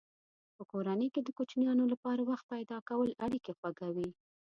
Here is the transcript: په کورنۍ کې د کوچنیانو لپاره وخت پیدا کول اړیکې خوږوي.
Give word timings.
په 0.55 0.63
کورنۍ 0.71 1.07
کې 1.13 1.21
د 1.23 1.29
کوچنیانو 1.37 1.85
لپاره 1.93 2.21
وخت 2.29 2.45
پیدا 2.53 2.77
کول 2.89 3.09
اړیکې 3.25 3.51
خوږوي. 3.59 4.09